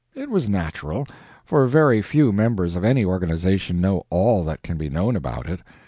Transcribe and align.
It 0.15 0.31
was 0.31 0.49
natural; 0.49 1.05
for 1.45 1.67
very 1.67 2.01
few 2.01 2.31
members 2.31 2.75
of 2.75 2.83
any 2.83 3.05
organization 3.05 3.79
know 3.79 4.07
ALL 4.09 4.43
that 4.45 4.63
can 4.63 4.77
be 4.79 4.89
known 4.89 5.15
about 5.15 5.47
it. 5.47 5.59